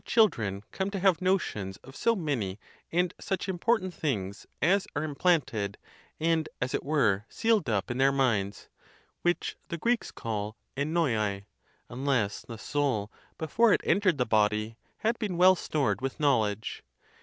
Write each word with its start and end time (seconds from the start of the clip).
dren 0.31 0.63
come 0.71 0.89
to 0.89 0.97
have 0.99 1.21
notions 1.21 1.77
of 1.83 1.95
so 1.95 2.15
many 2.15 2.59
and 2.91 3.13
such 3.19 3.47
important 3.47 3.93
things 3.93 4.47
as 4.59 4.87
are 4.95 5.03
implanted, 5.03 5.77
and, 6.19 6.49
as 6.59 6.73
it 6.73 6.83
were, 6.83 7.23
sealed 7.29 7.69
up, 7.69 7.91
in 7.91 7.99
their 7.99 8.11
minds 8.11 8.67
(which 9.21 9.55
the 9.69 9.77
Greeks 9.77 10.09
call 10.09 10.57
évvora), 10.75 11.45
unless 11.87 12.41
the 12.41 12.57
soul, 12.57 13.11
be 13.37 13.45
fore 13.45 13.73
it 13.73 13.81
entered 13.83 14.17
the 14.17 14.25
body, 14.25 14.75
had 14.97 15.19
been 15.19 15.37
well 15.37 15.55
stored 15.55 16.01
with 16.01 16.19
knowl 16.19 16.45
edge. 16.47 16.81